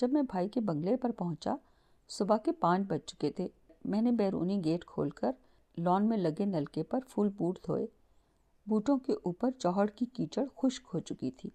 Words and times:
جب 0.00 0.12
میں 0.12 0.22
بھائی 0.22 0.48
کے 0.48 0.60
بنگلے 0.60 0.96
پر 0.96 1.10
پہنچا، 1.10 1.54
صبح 2.08 2.36
کے 2.36 2.52
پانچ 2.52 2.82
بج 2.86 3.00
چکے 3.06 3.32
تھے۔ 3.32 3.48
میں 3.84 4.02
نے 4.02 4.12
بیرونی 4.12 4.64
گیٹ 4.64 4.84
کھول 4.84 5.10
کر 5.10 5.32
لان 5.78 6.08
میں 6.08 6.16
لگے 6.16 6.44
نلکے 6.44 6.82
پر 6.82 6.98
فل 7.08 7.28
بوٹ 7.28 7.58
دھوئے۔ 7.66 7.86
بوٹوں 8.66 8.98
کے 8.98 9.12
اوپر 9.12 9.50
چوہڑ 9.50 9.86
کی 9.86 10.06
کیچڑ 10.06 10.44
خشک 10.56 10.86
ہو 10.94 10.98
چکی 10.98 11.30
تھی۔ 11.30 11.50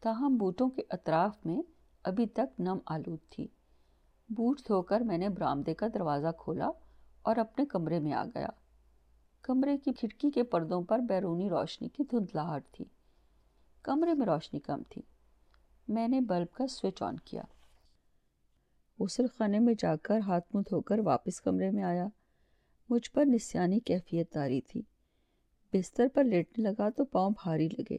تاہم، 0.00 0.36
بوٹوں 0.36 0.68
کے 0.68 0.82
اطراف 0.90 1.46
میں 1.46 1.62
ابھی 2.02 2.26
تک 2.26 2.60
نم 2.60 2.78
آلود 2.86 3.18
تھی۔ 3.30 3.46
بوٹ 4.28 4.60
دھو 4.68 4.82
کر 4.82 5.00
میں 5.00 5.18
نے 5.18 5.28
برامدے 5.28 5.74
کا 5.74 5.86
دروازہ 5.94 6.28
کھولا 6.38 6.70
اور 7.22 7.36
اپنے 7.36 7.66
کمرے 7.66 8.00
میں 8.00 8.12
آ 8.12 8.24
گیا۔ 8.34 8.48
کمرے 9.42 9.78
کی 9.78 9.92
کھڑکی 9.92 10.30
کے 10.30 10.42
پردوں 10.42 10.82
پر 10.82 10.98
بیرونی 10.98 11.48
روشنی 11.48 11.88
کی 11.88 12.04
دھندلاہٹ 12.04 12.64
تھی۔ 12.72 12.84
کمرے 13.82 14.14
میں 14.14 14.26
روشنی 14.26 14.60
کم 14.60 14.82
تھی۔ 14.88 15.02
میں 15.88 16.08
نے 16.08 16.20
بلب 16.20 16.54
کا 16.54 16.66
سوئچ 16.66 17.02
آن 17.02 17.16
کیا۔ 17.16 17.42
غسل 19.00 19.26
خانے 19.26 19.58
میں 19.58 19.74
جا 19.78 19.96
کر 19.96 20.18
ہاتھ 20.18 20.44
منہ 20.54 20.62
دھو 20.70 20.80
کر 20.80 20.98
واپس 20.98 21.40
کمرے 21.40 21.70
میں 21.70 21.82
آیا۔ 21.82 22.06
مجھ 22.88 23.10
پر 23.10 23.24
نسیانی 23.24 23.80
کیفیت 23.80 24.30
تاری 24.30 24.60
تھی۔ 24.60 24.82
بستر 25.72 26.06
پر 26.14 26.24
لیٹنے 26.24 26.64
لگا 26.64 26.88
تو 26.90 27.04
پاؤں 27.04 27.30
بھاری 27.30 27.68
لگے۔ 27.68 27.96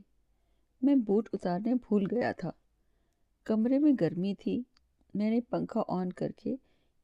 میں 0.81 0.95
بوٹ 0.95 1.29
اتارنے 1.33 1.75
بھول 1.75 2.05
گیا 2.11 2.31
تھا۔ 2.31 2.51
کمرے 3.43 3.79
میں 3.79 3.93
گرمی 4.01 4.35
تھی۔ 4.35 4.63
میں 5.13 5.31
نے 5.31 5.41
پنکھا 5.41 5.83
آن 5.87 6.13
کر 6.13 6.31
کے 6.31 6.55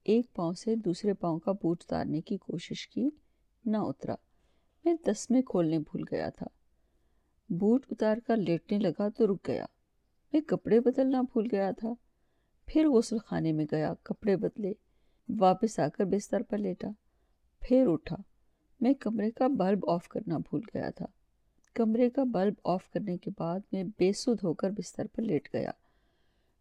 ایک 0.03 0.33
پاؤں 0.33 0.53
سے 0.53 0.75
دوسرے 0.75 1.13
پاؤں 1.13 1.39
کا 1.39 1.51
بوٹ 1.51 1.77
اتارنے 1.81 2.21
کی 2.21 2.37
کوشش 2.37 2.87
کی۔ 2.87 3.09
نہ 3.65 3.77
اترا۔ 3.77 4.15
میں 4.85 4.93
تسمے 5.05 5.41
کھولنے 5.41 5.79
بھول 5.79 6.03
گیا 6.11 6.29
تھا۔ 6.29 6.47
بوٹ 7.49 7.85
اتار 7.91 8.17
کر 8.17 8.37
لیٹنے 8.37 8.79
لگا 8.79 9.09
تو 9.09 9.33
رک 9.33 9.47
گیا۔ 9.47 9.65
میں 10.33 10.41
کپڑے 10.41 10.79
بدلنا 10.79 11.21
بھول 11.21 11.47
گیا 11.51 11.71
تھا۔ 11.71 11.89
پھر 12.73 12.87
غسل 12.87 13.17
خانے 13.17 13.51
میں 13.51 13.65
گیا، 13.71 13.93
کپڑے 14.03 14.35
بدلے، 14.35 14.73
واپس 15.39 15.79
آ 15.79 15.87
کر 15.87 16.05
بستر 16.05 16.41
پر 16.41 16.57
لیٹا۔ 16.57 16.87
پھر 17.59 17.85
اٹھا۔ 17.87 18.15
میں 18.81 18.93
کمرے 18.93 19.31
کا 19.31 19.47
بلب 19.47 19.89
آف 19.89 20.07
کرنا 20.07 20.37
بھول 20.37 20.61
گیا 20.73 20.89
تھا۔ 20.89 21.05
کمرے 21.73 22.09
کا 22.09 22.23
بلب 22.23 22.53
آف 22.63 22.89
کرنے 22.89 23.17
کے 23.17 23.31
بعد 23.39 23.59
میں 23.71 23.83
بے 23.83 24.13
سود 24.13 24.37
ہو 24.43 24.53
کر 24.53 24.69
بستر 24.71 25.07
پر 25.07 25.21
لیٹ 25.21 25.49
گیا۔ 25.53 25.71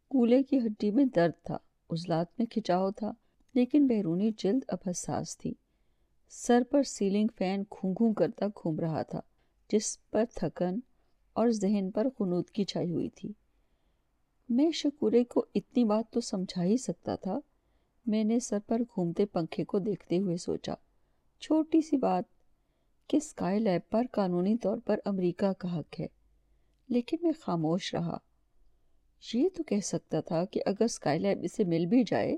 کولے 0.08 0.42
کی 0.42 0.58
ہڈی 0.58 0.90
میں 0.90 1.04
درد 1.04 1.44
تھا 1.44 1.56
عزلات 1.90 2.26
میں 2.38 2.46
کھچاؤ 2.46 2.90
تھا، 2.90 3.12
لیکن 3.54 3.86
بیرونی 3.86 4.30
جلد 4.36 4.64
اب 4.68 4.78
حساس 4.86 5.38
تھی۔ 5.38 5.54
سر 6.28 6.62
پر 6.70 6.82
سیلنگ 6.82 7.28
فین 7.38 7.62
گھوں 7.62 7.94
گھوں 7.98 8.14
کرتا 8.14 8.46
گھوم 8.46 8.80
رہا 8.80 9.02
تھا، 9.02 9.20
جس 9.72 10.10
پر 10.10 10.24
تھکن 10.34 10.80
اور 11.32 11.48
ذہن 11.48 11.90
پر 11.90 12.06
خنود 12.18 12.50
کی 12.50 12.64
چھائی 12.64 12.90
ہوئی 12.90 13.08
تھی۔ 13.08 13.32
میں 14.52 14.70
شکورے 14.70 15.24
کو 15.24 15.44
اتنی 15.54 15.84
بات 15.84 16.12
تو 16.12 16.20
سمجھا 16.20 16.64
ہی 16.64 16.76
سکتا 16.76 17.16
تھا۔ 17.16 17.38
میں 18.06 18.24
نے 18.24 18.40
سر 18.40 18.58
پر 18.66 18.80
گھومتے 18.80 19.26
پنکھے 19.26 19.64
کو 19.64 19.78
دیکھتے 19.78 20.18
ہوئے 20.18 20.36
سوچا، 20.36 20.74
چھوٹی 21.40 21.80
سی 21.80 21.96
بات 21.96 22.24
کہ 23.08 23.16
اسکائی 23.16 23.60
لیب 23.60 23.90
پر 23.90 24.02
قانونی 24.12 24.56
طور 24.56 24.76
پر 24.84 25.00
امریکہ 25.04 25.52
کا 25.52 25.78
حق 25.78 26.00
ہے، 26.00 26.06
لیکن 26.88 27.16
میں 27.22 27.32
خاموش 27.40 27.94
رہا۔ 27.94 28.16
یہ 29.34 29.48
تو 29.56 29.62
کہہ 29.62 29.80
سکتا 29.80 30.20
تھا 30.20 30.44
کہ 30.44 30.60
اگر 30.66 30.84
اسکائی 30.84 31.18
لیب 31.18 31.38
اسے 31.42 31.64
مل 31.64 31.86
بھی 31.86 32.04
جائے 32.06 32.36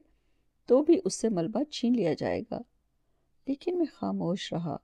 تو 0.67 0.83
بھی 0.83 1.01
اس 1.05 1.21
سے 1.21 1.29
ملبہ 1.29 1.63
چھین 1.63 1.97
لیا 1.97 2.15
جائے 2.19 2.41
گا۔ 2.51 2.59
لیکن 3.47 3.79
میں 3.79 3.87
خاموش 3.95 4.53
رہا۔ 4.53 4.77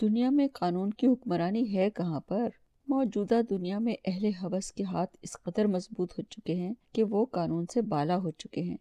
دنیا 0.00 0.30
میں 0.30 0.48
قانون 0.52 0.90
کی 0.90 1.06
حکمرانی 1.06 1.76
ہے 1.76 1.90
کہاں 1.90 2.20
پر؟ 2.20 2.48
موجودہ 2.88 3.40
دنیا 3.50 3.78
میں 3.78 3.94
اہل 4.04 4.24
حوث 4.24 4.72
کے 4.72 4.84
ہاتھ 4.84 5.16
اس 5.22 5.36
قدر 5.42 5.64
مضبوط 5.64 6.12
ہو 6.18 6.22
چکے 6.22 6.54
ہیں 6.54 6.74
کہ 6.92 7.04
وہ 7.04 7.24
قانون 7.24 7.66
سے 7.74 7.82
بالا 7.82 8.16
ہو 8.16 8.30
چکے 8.30 8.60
ہیں۔ 8.60 8.76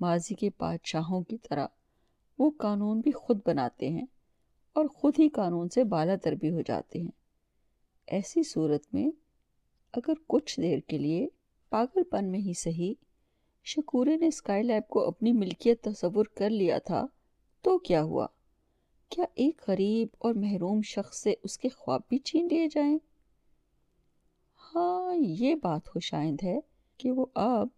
ماضی 0.00 0.34
کے 0.34 0.50
بادشاہوں 0.58 1.22
کی 1.22 1.36
طرح 1.38 1.66
وہ 2.38 2.50
قانون 2.58 3.00
بھی 3.00 3.10
خود 3.10 3.40
بناتے 3.46 3.88
ہیں 3.88 4.06
اور 4.72 4.86
خود 4.86 5.14
ہی 5.18 5.28
قانون 5.28 5.68
سے 5.68 5.84
بالا 5.84 6.16
تر 6.16 6.32
بھی 6.32 6.50
ہو 6.50 6.60
جاتے 6.60 7.00
ہیں۔ 7.00 7.10
ایسی 8.06 8.42
صورت 8.42 8.94
میں 8.94 9.10
اگر 9.92 10.12
کچھ 10.26 10.60
دیر 10.60 10.78
کے 10.78 10.98
لیے 10.98 11.28
پاگل 11.70 12.02
پن 12.02 12.30
میں 12.30 12.38
ہی 12.38 12.52
صحیح 12.54 12.94
شکورے 13.64 14.16
نے 14.16 14.26
اسکائی 14.26 14.62
لیب 14.62 14.88
کو 14.88 15.06
اپنی 15.06 15.32
ملکیت 15.32 15.82
تصور 15.82 16.24
کر 16.24 16.50
لیا 16.50 16.78
تھا 16.78 17.06
تو 17.62 17.78
کیا 17.78 18.02
ہوا؟ 18.02 18.26
کیا 19.08 19.24
ایک 19.34 19.60
غریب 19.68 20.08
اور 20.18 20.34
محروم 20.34 20.80
شخص 20.82 21.22
سے 21.22 21.34
اس 21.42 21.58
کے 21.58 21.68
خواب 21.68 22.00
بھی 22.08 22.18
چھین 22.18 22.48
لیے 22.50 22.66
جائیں؟ 22.70 22.98
ہاں 24.76 25.14
یہ 25.14 25.54
بات 25.54 25.88
خوشائند 25.88 26.38
ہے 26.44 26.58
کہ 26.98 27.10
وہ 27.10 27.26
اب 27.34 27.68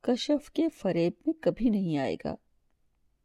کشف 0.00 0.50
کے 0.50 0.68
فریب 0.68 1.12
میں 1.26 1.34
کبھی 1.42 1.68
نہیں 1.68 1.98
آئے 1.98 2.16
گا۔ 2.24 2.34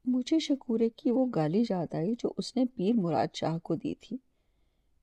مجھے 0.06 0.40
شکورے 0.40 0.90
کی 0.90 1.12
وہ 1.12 1.26
گالی 1.36 1.64
یاد 1.70 1.94
آئی 1.94 2.16
جو 2.20 2.34
اس 2.38 2.56
نے 2.56 2.66
پیر 2.66 2.94
مراد 2.94 3.28
شاہ 3.34 3.58
کو 3.58 3.76
دی 3.76 3.96
تھی۔ 3.96 4.18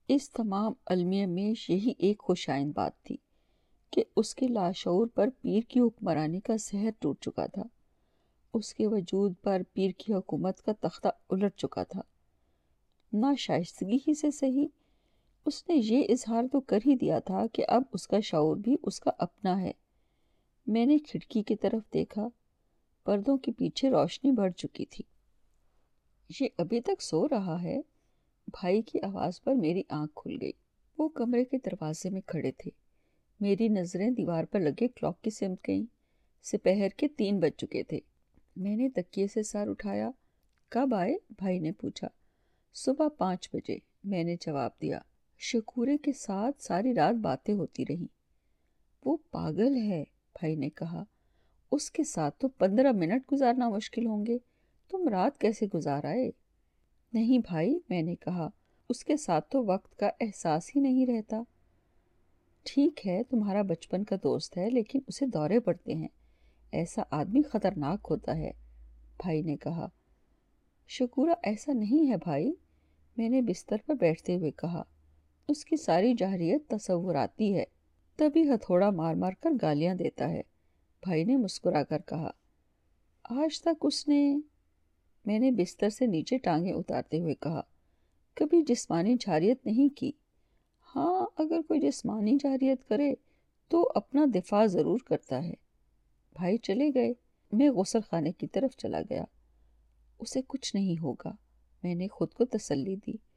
اس 0.08 0.30
تمام 0.30 0.72
المیہ 0.86 1.26
میں 1.26 1.72
یہی 1.72 1.92
ایک 1.98 2.18
خوشائند 2.18 2.72
بات 2.74 3.02
تھی 3.02 3.16
کہ 3.90 4.04
اس 4.16 4.34
کے 4.34 4.48
لاشعور 4.48 5.06
پر 5.06 5.28
پیر 5.40 5.60
کی 5.68 5.80
حکمرانی 5.80 6.40
کا 6.40 6.56
زہر 6.60 6.90
ٹوٹ 6.98 7.20
چکا 7.20 7.46
تھا۔ 7.46 7.62
اس 8.54 8.74
کے 8.74 8.86
وجود 8.86 9.34
پر 9.42 9.62
پیر 9.72 9.90
کی 9.98 10.14
حکومت 10.14 10.62
کا 10.62 10.72
تختہ 10.80 11.08
الٹ 11.30 11.56
چکا 11.56 11.82
تھا۔ 11.82 12.00
نا 13.12 13.34
شائستگی 13.38 13.96
ہی 13.96 14.14
سے 14.14 14.30
صحیح 14.30 14.68
اس 15.46 15.68
نے 15.68 15.80
یہ 15.84 16.06
اظہار 16.08 16.42
تو 16.52 16.60
کر 16.60 16.78
ہی 16.86 16.96
دیا 16.96 17.18
تھا 17.18 17.46
کہ 17.52 17.64
اب 17.68 17.82
اس 17.92 18.08
کا 18.08 18.20
شعور 18.20 18.56
بھی 18.56 18.76
اس 18.82 19.00
کا 19.00 19.10
اپنا 19.18 19.60
ہے۔ 19.62 19.72
میں 20.66 20.86
نے 20.86 20.98
کھڑکی 20.98 21.42
کی 21.42 21.56
طرف 21.56 21.92
دیکھا، 21.94 22.28
پردوں 23.04 23.36
کے 23.36 23.52
پیچھے 23.52 23.90
روشنی 23.90 24.30
بڑھ 24.30 24.52
چکی 24.52 24.86
تھی۔ 24.86 25.04
یہ 26.40 26.48
ابھی 26.58 26.80
تک 26.80 27.02
سو 27.02 27.28
رہا 27.28 27.62
ہے۔ 27.62 27.80
بھائی 28.46 28.82
کی 28.82 29.00
آواز 29.00 29.42
پر 29.42 29.54
میری 29.54 29.82
آنکھ 29.88 30.12
کھل 30.16 30.36
گئی۔ 30.40 30.52
وہ 30.98 31.08
کمرے 31.08 31.44
کے 31.44 31.58
دروازے 31.64 32.10
میں 32.10 32.20
کھڑے 32.20 32.52
تھے۔ 32.52 32.70
میری 33.40 33.68
نظریں 33.68 34.10
دیوار 34.10 34.44
پر 34.44 34.60
لگے 34.60 34.88
کلاک 34.88 35.22
کی 35.22 35.30
سمت 35.30 35.58
گئیں۔ 35.68 35.84
سپہر 36.42 36.88
کے 36.88 37.08
تین 37.08 37.40
بج 37.40 37.50
چکے 37.56 37.82
تھے۔ 37.82 38.00
میں 38.56 38.76
نے 38.76 38.88
تکیے 38.88 39.26
سے 39.26 39.42
سر 39.42 39.68
اٹھایا۔ 39.68 40.10
کب 40.68 40.94
آئے؟ 40.94 41.14
بھائی 41.38 41.58
نے 41.58 41.72
پوچھا۔ 41.72 42.08
صبح 42.74 43.08
پانچ 43.08 43.48
بجے۔ 43.52 43.78
میں 44.04 44.24
نے 44.24 44.36
جواب 44.40 44.70
دیا۔ 44.82 45.00
شکورے 45.42 45.98
کے 45.98 46.12
ساتھ 46.12 46.62
ساری 46.62 46.94
رات 46.94 47.14
باتیں 47.14 47.54
ہوتی 47.54 47.84
رہیں 47.88 48.06
وہ 49.04 49.16
پاگل 49.30 49.76
ہے، 49.76 50.04
بھائی 50.32 50.54
نے 50.54 50.70
کہا۔ 50.70 51.04
اس 51.72 51.90
کے 51.90 52.04
ساتھ 52.04 52.38
تو 52.38 52.48
پندرہ 52.48 52.92
منٹ 52.92 53.32
گزارنا 53.32 53.68
مشکل 53.68 54.06
ہوں 54.06 54.26
گے۔ 54.26 54.38
تم 54.90 55.08
رات 55.08 55.38
کیسے 55.38 55.66
گزار 55.74 56.04
آئے؟ 56.04 56.30
نہیں 57.12 57.38
بھائی، 57.38 57.78
میں 57.90 58.02
نے 58.02 58.14
کہا۔ 58.14 58.48
اس 58.88 59.04
کے 59.04 59.16
ساتھ 59.16 59.50
تو 59.50 59.64
وقت 59.64 59.98
کا 59.98 60.10
احساس 60.20 60.76
ہی 60.76 60.80
نہیں 60.80 61.06
رہتا۔ 61.06 61.42
ٹھیک 62.62 63.06
ہے، 63.06 63.22
تمہارا 63.22 63.62
بچپن 63.62 64.04
کا 64.04 64.16
دوست 64.16 64.58
ہے، 64.58 64.70
لیکن 64.70 64.98
اسے 65.06 65.26
دورے 65.26 65.60
پڑتے 65.60 65.94
ہیں۔ 65.94 66.08
ایسا 66.72 67.02
آدمی 67.10 67.42
خطرناک 67.42 68.06
ہوتا 68.10 68.36
ہے، 68.36 68.50
بھائی 69.16 69.42
نے 69.42 69.56
کہا۔ 69.56 69.88
شکورہ 70.88 71.34
ایسا 71.42 71.72
نہیں 71.72 72.10
ہے 72.10 72.16
بھائی، 72.16 72.52
میں 73.16 73.28
نے 73.28 73.42
بستر 73.42 73.76
پر 73.86 73.94
بیٹھتے 73.94 74.36
ہوئے 74.36 74.50
کہا۔ 74.50 74.82
اس 75.50 75.64
کی 75.64 75.76
ساری 75.76 76.14
جہریت 76.14 76.68
تصوراتی 76.68 77.56
ہے۔ 77.56 77.64
تبھی 78.16 78.50
ہتھوڑا 78.50 78.90
مار 78.90 79.14
مار 79.14 79.32
کر 79.40 79.50
گالیاں 79.62 79.94
دیتا 79.94 80.30
ہے۔ 80.30 80.42
بھائی 81.02 81.24
نے 81.24 81.36
مسکرا 81.36 81.82
کر 81.82 81.98
کہا، 82.06 82.30
آج 83.22 83.60
تک 83.60 83.74
اس 83.80 84.08
نے، 84.08 84.38
میں 85.24 85.38
نے 85.38 85.50
بستر 85.50 85.88
سے 85.88 86.06
نیچے 86.06 86.38
ٹانگیں 86.38 86.72
اتارتے 86.72 87.18
ہوئے 87.18 87.34
کہا، 87.34 87.60
کبھی 88.34 88.62
جسمانی 88.62 89.16
جہریت 89.20 89.66
نہیں 89.66 89.96
کی۔ 89.96 90.12
ہاں 90.96 91.26
اگر 91.36 91.60
کوئی 91.68 91.80
جسمانی 91.80 92.36
جہریت 92.42 92.88
کرے 92.88 93.14
تو 93.68 93.92
اپنا 93.94 94.24
دفاع 94.34 94.66
ضرور 94.66 94.98
کرتا 94.98 95.44
ہے۔ 95.44 95.54
بھائی 96.32 96.56
چلے 96.56 96.90
گئے۔ 96.94 97.12
میں 97.52 97.70
غسل 97.70 98.00
خانے 98.00 98.32
کی 98.32 98.46
طرف 98.46 98.76
چلا 98.76 99.00
گیا۔ 99.10 99.24
اسے 100.18 100.40
کچھ 100.46 100.76
نہیں 100.76 101.02
ہوگا۔ 101.02 101.32
میں 101.82 101.94
نے 101.94 102.08
خود 102.08 102.34
کو 102.34 102.44
تسلی 102.44 102.96
دی۔ 102.96 103.29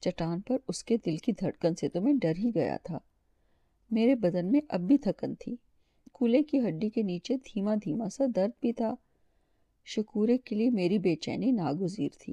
چٹان 0.00 0.40
پر 0.40 0.56
اس 0.68 0.84
کے 0.84 0.96
دل 0.96 1.16
کی 1.16 1.32
دھڑکن 1.32 1.74
سے 1.74 1.88
تو 1.88 2.00
میں 2.00 2.12
ڈر 2.12 2.32
ہی 2.38 2.50
گیا 2.54 2.76
تھا۔ 2.82 2.98
میرے 3.90 4.14
بدن 4.14 4.52
میں 4.52 4.60
اب 4.68 4.80
بھی 4.80 4.98
تھکن 4.98 5.34
تھی۔ 5.34 5.56
کولے 6.12 6.42
کی 6.42 6.60
ہڈی 6.68 6.90
کے 6.90 7.02
نیچے 7.02 7.36
دھیما 7.36 7.74
دھیما 7.74 8.08
سا 8.08 8.24
درد 8.36 8.50
بھی 8.60 8.72
تھا۔ 8.72 8.94
شکورے 9.84 10.38
کے 10.38 10.56
لیے 10.56 10.70
میری 10.70 10.98
بے 10.98 11.16
چینی 11.16 11.50
ناگزیر 11.50 12.08
تھی۔ 12.18 12.32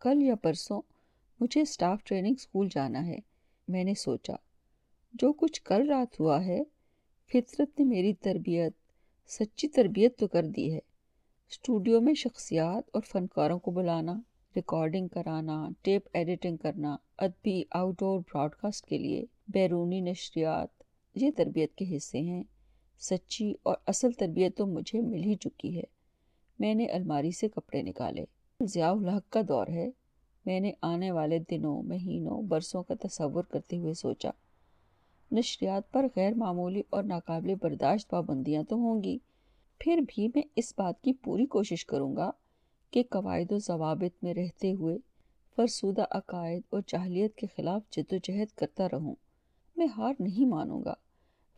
کل 0.00 0.22
یا 0.22 0.34
پرسوں 0.34 0.80
مجھے 1.40 1.64
سٹاف 1.64 2.04
ٹریننگ 2.04 2.34
سکول 2.34 2.68
جانا 2.70 3.06
ہے۔ 3.06 3.18
میں 3.68 3.84
نے 3.84 3.94
سوچا، 3.94 4.34
جو 5.12 5.32
کچھ 5.32 5.62
کل 5.62 5.88
رات 5.88 6.20
ہوا 6.20 6.44
ہے، 6.44 6.60
فطرت 7.32 7.78
نے 7.78 7.84
میری 7.84 8.14
تربیت، 8.14 8.72
سچی 9.28 9.68
تربیت 9.68 10.18
تو 10.18 10.28
کر 10.28 10.46
دی 10.46 10.72
ہے۔ 10.72 10.78
اسٹوڈیو 11.50 12.00
میں 12.00 12.14
شخصیات 12.14 12.90
اور 12.92 13.02
فنکاروں 13.02 13.58
کو 13.58 13.70
بلانا۔ 13.70 14.20
ریکارڈنگ 14.58 15.08
کرانا 15.08 15.68
ٹیپ 15.82 16.08
ایڈیٹنگ 16.12 16.56
کرنا 16.56 16.96
ادبی 17.18 17.62
آؤٹ 17.70 17.98
ڈور 17.98 18.20
براڈ 18.20 18.50
کاسٹ 18.50 18.86
کے 18.86 18.98
لیے 18.98 19.24
بیرونی 19.48 20.00
نشریات، 20.00 20.82
یہ 21.14 21.30
تربیت 21.36 21.74
کے 21.74 21.96
حصے 21.96 22.20
ہیں۔ 22.20 22.42
سچی 22.98 23.54
اور 23.62 23.76
اصل 23.86 24.12
تربیت 24.12 24.56
تو 24.56 24.66
مجھے 24.66 25.00
مل 25.00 25.24
ہی 25.24 25.34
چکی 25.34 25.76
ہے۔ 25.76 25.82
میں 26.58 26.74
نے 26.74 26.86
الماری 26.86 27.30
سے 27.30 27.48
کپڑے 27.48 27.82
نکالے۔ 27.82 28.24
ضیاء 28.60 28.90
الحق 28.90 29.32
کا 29.32 29.40
دور 29.48 29.66
ہے۔ 29.66 29.90
میں 30.46 30.60
نے 30.60 30.72
آنے 30.82 31.10
والے 31.10 31.38
دنوں، 31.50 31.82
مہینوں، 31.82 32.42
برسوں 32.42 32.82
کا 32.82 32.94
تصور 33.00 33.44
کرتے 33.44 33.76
ہوئے 33.76 33.94
سوچا، 33.94 34.30
نشریات 35.32 35.92
پر 35.92 36.06
غیر 36.16 36.34
معمولی 36.34 36.82
اور 36.90 37.02
ناقابل 37.02 37.54
برداشت 37.62 38.10
پابندیاں 38.10 38.62
تو 38.62 38.76
ہوں 38.76 39.04
گی۔ 39.04 39.18
پھر 39.78 40.00
بھی 40.08 40.28
میں 40.34 40.42
اس 40.56 40.74
بات 40.76 41.02
کی 41.02 41.12
پوری 41.12 41.46
کوشش 41.46 41.86
کروں 41.86 42.16
گا 42.16 42.30
کہ 42.90 43.02
قواعد 43.10 43.52
و 43.52 43.58
ضوابط 43.58 44.24
میں 44.24 44.34
رہتے 44.34 44.72
ہوئے 44.72 44.98
فرسودہ 45.56 46.04
عقائد 46.10 46.62
اور 46.70 46.80
جاہلیت 46.86 47.36
کے 47.36 47.46
خلاف 47.56 47.82
جد 47.90 48.12
و 48.12 48.16
جہد 48.22 48.56
کرتا 48.56 48.86
رہوں۔ 48.92 49.14
میں 49.76 49.86
ہار 49.96 50.14
نہیں 50.20 50.46
مانوں 50.46 50.84
گا۔ 50.84 50.94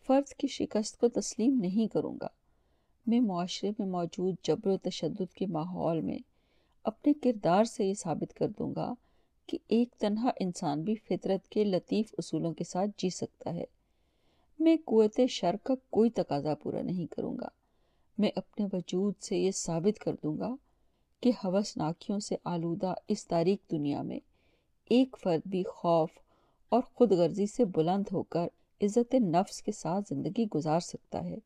فرد 0.06 0.28
کی 0.28 0.46
شکست 0.46 1.00
کو 1.00 1.08
تسلیم 1.08 1.58
نہیں 1.60 1.92
کروں 1.92 2.14
گا۔ 2.20 2.26
میں 3.06 3.20
معاشرے 3.20 3.70
میں 3.78 3.86
موجود 3.86 4.34
جبر 4.42 4.66
و 4.66 4.76
تشدد 4.76 5.34
کے 5.34 5.46
ماحول 5.46 6.00
میں 6.00 6.18
اپنے 6.84 7.12
کردار 7.12 7.64
سے 7.64 7.84
یہ 7.84 7.94
ثابت 7.94 8.34
کر 8.34 8.48
دوں 8.48 8.74
گا 8.74 8.92
کہ 9.46 9.58
ایک 9.68 9.88
تنہا 9.98 10.30
انسان 10.40 10.82
بھی 10.82 10.94
فطرت 10.94 11.48
کے 11.48 11.64
لطیف 11.64 12.14
اصولوں 12.18 12.52
کے 12.52 12.64
ساتھ 12.64 12.90
جی 12.98 13.10
سکتا 13.10 13.54
ہے۔ 13.54 13.64
میں 14.58 14.76
قوت 14.84 15.20
شر 15.28 15.56
کا 15.62 15.74
کوئی 15.90 16.10
تقاضا 16.10 16.54
پورا 16.54 16.82
نہیں 16.82 17.06
کروں 17.06 17.38
گا۔ 17.38 17.48
میں 18.18 18.30
اپنے 18.36 18.66
وجود 18.72 19.14
سے 19.20 19.38
یہ 19.38 19.50
ثابت 19.50 19.98
کر 19.98 20.12
دوں 20.22 20.38
گا 20.38 20.54
کہ 21.20 21.30
حوث 21.44 21.76
ناکیوں 21.76 22.18
سے 22.18 22.36
آلودہ 22.44 22.94
اس 23.08 23.26
تاریخ 23.26 23.70
دنیا 23.70 24.02
میں 24.02 24.18
ایک 24.90 25.16
فرد 25.22 25.48
بھی 25.48 25.62
خوف 25.62 26.08
اور 26.68 26.82
خود 26.94 27.12
غرضی 27.12 27.46
سے 27.46 27.64
بلند 27.64 28.04
ہو 28.12 28.22
کر 28.22 28.46
عزت 28.82 29.14
نفس 29.14 29.62
کے 29.62 29.72
ساتھ 29.72 30.14
زندگی 30.14 30.44
گزار 30.54 30.80
سکتا 30.80 31.24
ہے۔ 31.24 31.36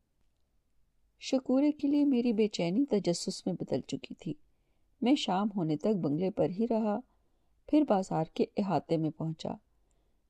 شکورے 1.19 1.71
کے 1.71 1.87
لیے 1.87 2.05
میری 2.05 2.33
بے 2.33 2.47
چینی 2.47 2.85
تجسس 2.85 3.45
میں 3.45 3.53
بدل 3.53 3.81
چکی 3.81 4.13
تھی۔ 4.13 4.33
میں 5.01 5.15
شام 5.15 5.47
ہونے 5.55 5.77
تک 5.77 5.95
بنگلے 6.01 6.29
پر 6.29 6.49
ہی 6.49 6.65
رہا، 6.69 6.99
پھر 7.67 7.83
بازار 7.89 8.25
کے 8.33 8.45
احاطے 8.57 8.97
میں 8.97 9.09
پہنچا۔ 9.09 9.49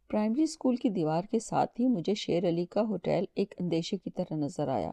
پرائمری 0.08 0.44
اسکول 0.44 0.76
کی 0.76 0.90
دیوار 0.90 1.24
کے 1.32 1.40
ساتھ 1.40 1.82
ہی 1.82 1.88
مجھے 1.88 2.14
شیر 2.14 2.48
علی 2.50 2.66
کا 2.66 2.82
ہوٹل 2.82 3.26
ایک 3.36 3.54
اندیشے 3.60 3.98
کی 3.98 4.10
طرح 4.10 4.36
نظر 4.36 4.68
آیا۔ 4.68 4.90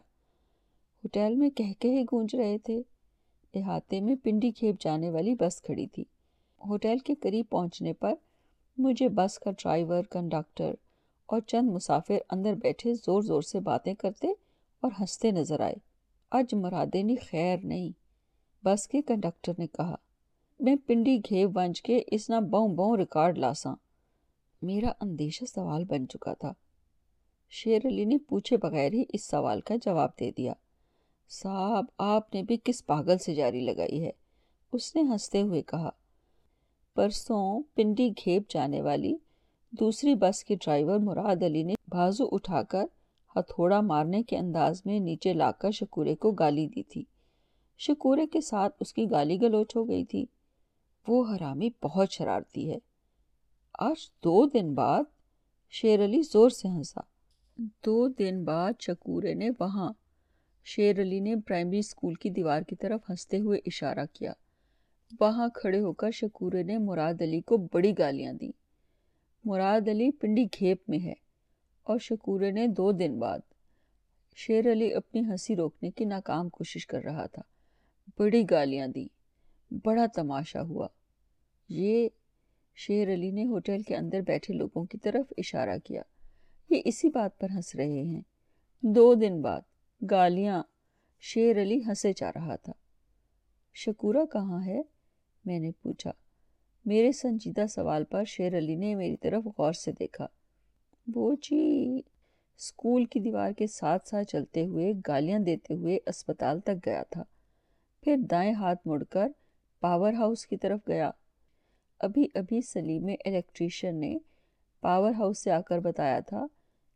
ہوٹل 1.03 1.35
میں 1.35 1.49
کہہ 1.49 1.73
کہے 1.79 2.03
گونج 2.03 2.35
رہے 2.35 2.57
تھے۔ 2.57 2.81
احاطے 3.53 4.01
میں 4.01 4.15
پنڈی 4.23 4.51
کھیپ 4.51 4.75
جانے 4.79 5.09
والی 5.09 5.35
بس 5.35 5.61
کھڑی 5.61 5.87
تھی۔ 5.87 6.03
ہوٹل 6.67 6.97
کے 6.97 7.15
قریب 7.15 7.45
پہنچنے 7.49 7.93
پر 7.93 8.13
مجھے 8.77 9.09
بس 9.09 9.39
کا 9.39 9.51
ڈرائیور، 9.51 10.03
کنڈکٹر 10.03 10.73
اور 11.25 11.41
چند 11.41 11.69
مسافر 11.69 12.17
اندر 12.29 12.53
بیٹھے 12.53 12.93
زور 12.93 13.21
زور 13.21 13.41
سے 13.41 13.59
باتیں 13.59 13.93
کرتے 13.93 14.27
اور 14.81 14.91
ہنستے 14.99 15.31
نظر 15.31 15.59
آئے۔ 15.59 15.75
اج 16.31 16.53
مرادینی 16.53 17.15
خیر 17.15 17.57
نہیں۔ 17.63 17.89
بس 18.65 18.87
کے 18.87 19.01
کنڈکٹر 19.01 19.51
نے 19.57 19.67
کہا، 19.67 19.95
میں 20.59 20.75
پنڈی 20.87 21.17
گھیب 21.17 21.57
ونج 21.57 21.81
کے 21.81 22.01
اس 22.07 22.29
نہ 22.29 22.35
بہوں 22.35 22.67
بہوں 22.67 22.97
ریکارڈ 22.97 23.37
لاساں۔ 23.37 23.75
میرا 24.61 24.91
اندیشہ 25.01 25.45
سوال 25.45 25.83
بن 25.83 26.07
چکا 26.07 26.33
تھا۔ 26.33 26.53
شیر 27.49 27.79
علی 27.85 28.05
نے 28.05 28.17
پوچھے 28.17 28.57
بغیر 28.57 28.93
ہی 28.93 29.03
اس 29.13 29.27
سوال 29.27 29.61
کا 29.61 29.75
جواب 29.85 30.09
دے 30.19 30.31
دیا۔ 30.37 30.53
صاحب، 31.35 31.85
آپ 31.97 32.33
نے 32.33 32.43
بھی 32.43 32.57
کس 32.63 32.85
پاگل 32.85 33.17
سے 33.17 33.35
جاری 33.35 33.59
لگائی 33.59 34.03
ہے؟ 34.03 34.11
اس 34.71 34.95
نے 34.95 35.01
ہنستے 35.01 35.41
ہوئے 35.41 35.61
کہا، 35.61 35.89
پرسوں 36.95 37.61
پنڈی 37.75 38.09
گھیپ 38.09 38.43
جانے 38.49 38.81
والی 38.81 39.15
دوسری 39.71 40.15
بس 40.15 40.43
کے 40.43 40.55
ڈرائیور 40.55 40.99
مراد 40.99 41.43
علی 41.43 41.63
نے 41.63 41.73
بازو 41.87 42.23
اٹھا 42.31 42.63
کر 42.63 42.83
ہتھوڑا 43.35 43.81
مارنے 43.81 44.23
کے 44.23 44.37
انداز 44.37 44.81
میں 44.85 44.99
نیچے 44.99 45.33
لا 45.33 45.51
کر 45.51 45.71
شکورے 45.71 46.15
کو 46.15 46.31
گالی 46.31 46.67
دی 46.67 46.83
تھی۔ 46.83 47.03
شکورے 47.77 48.27
کے 48.27 48.41
ساتھ 48.41 48.75
اس 48.79 48.93
کی 48.93 49.11
گالی 49.11 49.41
گلوچ 49.41 49.75
ہو 49.75 49.87
گئی 49.87 50.05
تھی۔ 50.05 50.25
وہ 51.07 51.25
حرامی 51.25 51.69
بہت 51.83 52.11
شرارتی 52.11 52.71
ہے۔ 52.71 52.77
آج 53.79 54.11
دو 54.11 54.45
دن 54.45 54.73
بعد 54.73 55.03
شیر 55.71 56.05
علی 56.05 56.21
زور 56.21 56.49
سے 56.49 56.67
ہنسا۔ 56.67 57.01
دو 57.57 58.07
دن 58.07 58.43
بعد 58.43 58.73
شکورے 58.79 59.33
نے 59.33 59.49
وہاں 59.59 59.93
شیر 60.65 61.01
علی 61.01 61.19
نے 61.19 61.35
پرائمری 61.35 61.79
اسکول 61.79 62.13
کی 62.13 62.29
دیوار 62.29 62.61
کی 62.61 62.75
طرف 62.75 63.01
ہنستے 63.09 63.39
ہوئے 63.39 63.59
اشارہ 63.65 64.05
کیا۔ 64.13 64.33
وہاں 65.19 65.49
کھڑے 65.49 65.79
ہو 65.79 65.93
کر 65.93 66.11
شکورے 66.11 66.63
نے 66.63 66.77
مراد 66.77 67.21
علی 67.21 67.41
کو 67.41 67.57
بڑی 67.57 67.93
گالیاں 67.97 68.33
دی 68.33 68.51
مراد 69.45 69.89
علی 69.89 70.11
پنڈی 70.11 70.45
گھیپ 70.45 70.89
میں 70.89 70.99
ہے 70.99 71.13
اور 71.83 71.99
شکورے 71.99 72.51
نے 72.51 72.67
دو 72.67 72.91
دن 72.91 73.19
بعد 73.19 73.39
شیر 74.35 74.71
علی 74.71 74.93
اپنی 74.93 75.21
ہنسی 75.21 75.55
روکنے 75.55 75.91
کی 75.91 76.05
ناکام 76.05 76.49
کوشش 76.49 76.87
کر 76.87 77.03
رہا 77.03 77.25
تھا۔ 77.25 77.41
بڑی 78.17 78.43
گالیاں 78.51 78.87
دی 78.87 79.07
بڑا 79.85 80.05
تماشا 80.15 80.61
ہوا۔ 80.61 80.87
یہ 81.69 82.09
شیر 82.75 83.13
علی 83.13 83.31
نے 83.31 83.45
ہوٹل 83.45 83.81
کے 83.81 83.95
اندر 83.95 84.21
بیٹھے 84.21 84.53
لوگوں 84.53 84.85
کی 84.85 84.97
طرف 84.97 85.33
اشارہ 85.37 85.77
کیا۔ 85.83 86.01
یہ 86.69 86.81
اسی 86.85 87.09
بات 87.09 87.39
پر 87.39 87.49
ہنس 87.49 87.75
رہے 87.75 88.03
ہیں۔ 88.03 88.21
دو 88.81 89.13
دن 89.13 89.41
بعد 89.41 89.61
گالیاں 90.11 90.63
شیر 91.19 91.61
علی 91.61 91.79
ہنسے 91.87 92.11
جا 92.17 92.29
رہا 92.29 92.55
تھا۔ 92.55 92.73
شکورہ 93.73 94.25
کہاں 94.25 94.65
ہے؟ 94.65 94.81
میں 95.45 95.59
نے 95.59 95.71
پوچھا۔ 95.71 96.11
میرے 96.85 97.11
سنجیدہ 97.11 97.67
سوال 97.67 98.03
پر 98.03 98.23
شیر 98.23 98.57
علی 98.57 98.75
نے 98.75 98.95
میری 98.95 99.17
طرف 99.17 99.43
غور 99.57 99.73
سے 99.73 99.91
دیکھا۔ 99.91 100.27
وہ 101.15 101.35
جی 101.41 102.01
اسکول 102.57 103.05
کی 103.05 103.19
دیوار 103.19 103.51
کے 103.51 103.67
ساتھ 103.67 104.07
ساتھ 104.07 104.27
چلتے 104.27 104.65
ہوئے 104.65 104.93
گالیاں 105.07 105.39
دیتے 105.39 105.73
ہوئے 105.73 105.97
اسپتال 106.05 106.59
تک 106.59 106.85
گیا 106.85 107.03
تھا۔ 107.09 107.23
پھر 108.01 108.15
دائیں 108.31 108.53
ہاتھ 108.53 108.87
مڑ 108.87 109.03
کر 109.03 109.27
پاور 109.79 110.13
ہاؤس 110.13 110.47
کی 110.47 110.57
طرف 110.57 110.79
گیا۔ 110.87 111.11
ابھی 111.99 112.27
ابھی 112.33 112.61
سلیم 112.61 113.07
الیکٹریشین 113.25 113.99
نے 113.99 114.17
پاور 114.81 115.11
ہاؤس 115.11 115.43
سے 115.43 115.51
آ 115.51 115.61
کر 115.61 115.79
بتایا 115.79 116.19
تھا 116.19 116.45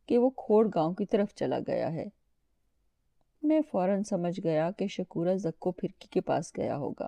کہ 0.05 0.17
وہ 0.17 0.29
کھوڑ 0.29 0.69
گاؤں 0.75 0.93
کی 0.93 1.05
طرف 1.05 1.33
چلا 1.35 1.59
گیا 1.67 1.93
ہے۔ 1.93 2.05
میں 3.43 3.59
فوراً 3.71 4.03
سمجھ 4.03 4.39
گیا 4.43 4.71
کہ 4.71 4.87
شکورہ 4.87 5.37
زکو 5.37 5.71
پھرکی 5.71 6.07
کے 6.07 6.21
پاس 6.21 6.51
گیا 6.57 6.77
ہوگا۔ 6.77 7.07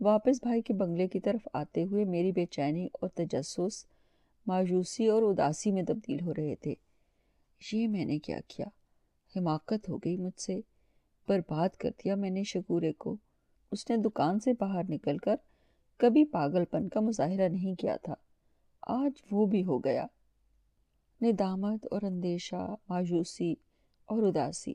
واپس 0.00 0.42
بھائی 0.42 0.62
کے 0.62 0.74
بنگلے 0.74 1.08
کی 1.08 1.20
طرف 1.20 1.48
آتے 1.52 1.84
ہوئے 1.84 2.04
میری 2.04 2.32
بے 2.32 2.46
چینی 2.46 2.88
اور 2.92 3.08
تجسس، 3.08 3.86
مایوسی 4.46 5.06
اور 5.06 5.22
اداسی 5.22 5.72
میں 5.72 5.82
تبدیل 5.82 6.20
ہو 6.20 6.34
رہے 6.34 6.54
تھے۔ 6.54 6.74
یہ 7.72 7.88
میں 7.88 8.04
نے 8.04 8.18
کیا 8.18 8.38
کیا؟ 8.48 8.66
حماقت 9.36 9.88
ہو 9.88 9.98
گئی 9.98 10.16
مجھ 10.16 10.40
سے۔ 10.40 10.60
برباد 11.28 11.68
کر 11.68 11.90
دیا 12.04 12.14
میں 12.14 12.30
نے 12.30 12.42
شکورے 12.42 12.92
کو۔ 12.92 13.16
اس 13.72 13.90
نے 13.90 13.96
دکان 13.96 14.40
سے 14.40 14.52
باہر 14.58 14.82
نکل 14.88 15.18
کر 15.18 15.36
کبھی 15.96 16.24
پاگل 16.24 16.64
پن 16.64 16.88
کا 16.88 17.00
مظاہرہ 17.00 17.48
نہیں 17.48 17.74
کیا 17.74 17.96
تھا۔ 17.96 18.14
آج 18.80 19.12
وہ 19.30 19.46
بھی 19.46 19.64
ہو 19.64 19.78
گیا۔ 19.78 20.06
ندامت 21.22 21.86
اور 21.90 22.02
اندیشہ، 22.02 22.74
مایوسی 22.88 23.54
اور 24.06 24.22
اداسی۔ 24.22 24.74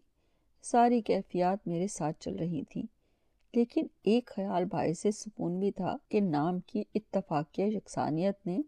ساری 0.72 1.02
کیفیات 1.02 1.68
میرے 1.68 1.88
ساتھ 1.88 2.20
چل 2.20 2.36
رہی 2.36 2.64
تھیں۔ 2.64 2.84
لیکن 3.54 3.88
ایک 4.04 4.32
خیال 4.36 4.66
بھائی 4.66 4.94
سے 4.94 5.12
سکون 5.12 5.60
بھی 5.60 5.72
تھا 5.72 5.98
کہ 6.10 6.22
نام 6.22 6.60
کی 6.60 6.84
اتفاقیہ 6.96 7.66
یکسانیت 7.66 8.48
نے 8.48 8.60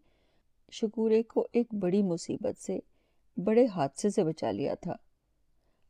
شکورے 0.71 1.23
کو 1.23 1.47
ایک 1.53 1.73
بڑی 1.73 2.03
مصیبت 2.03 2.61
سے، 2.61 2.79
بڑے 3.37 3.65
حادثے 3.65 4.09
سے 4.09 4.23
بچا 4.23 4.51
لیا 4.51 4.73
تھا۔ 4.73 4.93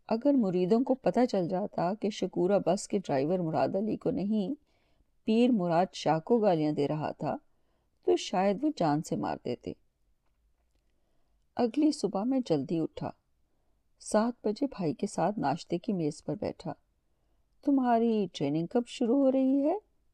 اگر 0.07 0.33
مریدوں 0.33 0.83
کو 0.83 0.95
پتہ 0.95 1.19
چل 1.31 1.47
جاتا 1.47 1.93
کہ 1.93 2.09
شکورہ 2.09 2.59
بس 2.65 2.87
کے 2.87 2.97
ڈرائیور 2.97 3.39
مراد 3.39 3.75
علی 3.75 3.97
کو 3.97 4.11
نہیں، 4.11 4.55
پیر 5.25 5.49
مراد 5.51 5.85
شاہ 5.93 6.19
کو 6.19 6.37
گالیاں 6.37 6.71
دے 6.71 6.87
رہا 6.87 7.11
تھا، 7.11 7.37
تو 8.05 8.15
شاید 8.15 8.63
وہ 8.63 8.69
جان 8.77 9.01
سے 9.01 9.15
مار 9.15 9.37
دیتے۔ 9.45 9.73
اگلی 11.55 11.91
صبح 11.91 12.23
میں 12.23 12.39
جلدی 12.45 12.79
اٹھا۔ 12.79 13.11
سات 13.99 14.47
بجے 14.47 14.67
بھائی 14.67 14.93
کے 14.93 15.07
ساتھ 15.07 15.39
ناشتے 15.39 15.77
کی 15.77 15.93
میز 15.93 16.23
پر 16.23 16.35
بیٹھا۔ 16.35 16.73
تمہاری 17.65 18.27
ٹریننگ 18.33 18.67
کب 18.67 18.81
شروع 18.87 19.17
ہو 19.17 19.31
رہی 19.31 19.63
ہے؟ 19.63 19.73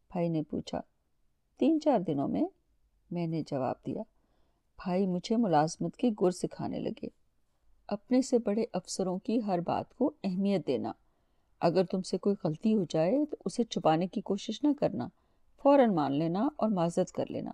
بھائی 0.09 0.29
نے 0.29 0.43
پوچھا۔ 0.43 0.81
تین 1.57 1.79
چار 1.81 1.99
دنوں 1.99 2.27
میں 2.27 2.43
میں 3.11 3.27
نے 3.27 3.43
جواب 3.47 3.75
دیا۔ 3.85 4.03
بھائی 4.77 5.07
مجھے 5.07 5.37
ملازمت 5.37 5.97
کی 5.97 6.11
گر 6.21 6.31
سکھانے 6.31 6.79
لگے۔ 6.79 7.07
اپنے 7.87 8.21
سے 8.21 8.37
بڑے 8.39 8.65
افسروں 8.73 9.19
کی 9.19 9.43
ہر 9.47 9.59
بات 9.59 9.93
کو 9.93 10.11
اہمیت 10.23 10.67
دینا۔ 10.67 10.91
اگر 11.59 11.83
تم 11.83 12.01
سے 12.01 12.17
کوئی 12.17 12.35
غلطی 12.43 12.75
ہو 12.75 12.83
جائے 12.89 13.25
تو 13.25 13.37
اسے 13.45 13.63
چھپانے 13.63 14.07
کی 14.07 14.21
کوشش 14.21 14.63
نہ 14.63 14.67
کرنا۔ 14.79 15.07
فوراً 15.63 15.93
مان 15.93 16.11
لینا 16.11 16.49
اور 16.55 16.69
معذرت 16.69 17.11
کر 17.11 17.25
لینا۔ 17.29 17.51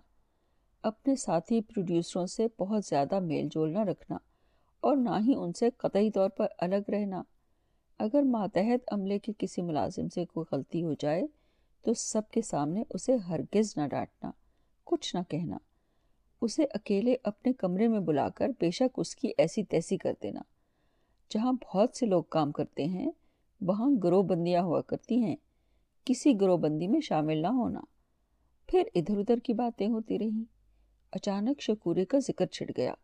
اپنے 0.82 1.16
ساتھی 1.16 1.60
پروڈیوسروں 1.60 2.26
سے 2.26 2.46
بہت 2.58 2.84
زیادہ 2.84 3.20
میل 3.20 3.48
جول 3.50 3.72
نہ 3.72 3.78
رکھنا۔ 3.78 4.18
اور 4.80 4.96
نہ 4.96 5.10
ہی 5.26 5.34
ان 5.34 5.52
سے 5.52 5.70
قطعی 5.76 6.10
طور 6.10 6.30
پر 6.30 6.46
الگ 6.58 6.90
رہنا۔ 6.90 7.22
اگر 7.98 8.22
ماتحت 8.22 8.92
عملے 8.92 9.18
کے 9.18 9.32
کسی 9.38 9.62
ملازم 9.62 10.08
سے 10.08 10.24
کوئی 10.24 10.54
غلطی 10.54 10.84
ہو 10.84 10.94
جائے، 10.98 11.22
تو 11.82 11.94
سب 11.94 12.30
کے 12.30 12.42
سامنے 12.42 12.82
اسے 12.90 13.16
ہرگز 13.16 13.76
نہ 13.76 13.86
ڈانٹنا، 13.86 14.30
کچھ 14.84 15.16
نہ 15.16 15.20
کہنا۔ 15.28 15.58
اسے 16.40 16.64
اکیلے 16.64 17.16
اپنے 17.22 17.52
کمرے 17.52 17.88
میں 17.88 18.00
بلا 18.00 18.28
کر 18.28 18.48
بے 18.60 18.70
شک 18.70 18.98
اس 18.98 19.16
کی 19.16 19.32
ایسی 19.38 19.64
تیسی 19.64 19.96
کر 19.96 20.14
دینا۔ 20.22 20.40
جہاں 21.30 21.52
بہت 21.52 21.96
سے 21.96 22.06
لوگ 22.06 22.22
کام 22.22 22.52
کرتے 22.52 22.84
ہیں، 22.84 23.10
وہاں 23.60 23.90
گروہ 24.04 24.22
بندیاں 24.22 24.62
ہوا 24.62 24.82
کرتی 24.82 25.22
ہیں۔ 25.22 25.36
کسی 26.04 26.40
گروہ 26.40 26.56
بندی 26.56 26.88
میں 26.88 27.00
شامل 27.00 27.36
نہ 27.36 27.46
ہونا۔ 27.46 27.80
پھر 28.66 28.82
ادھر 28.94 29.18
ادھر 29.18 29.38
کی 29.38 29.52
باتیں 29.52 29.88
ہوتی 29.88 30.18
رہیں۔ 30.18 30.44
اچانک 31.10 31.60
شکورے 31.60 32.04
کا 32.04 32.18
ذکر 32.18 32.46
چھڑ 32.46 32.66
گیا۔ 32.76 32.94